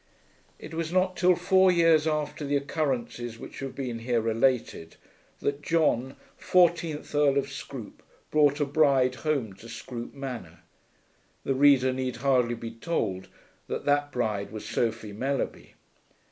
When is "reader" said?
11.53-11.93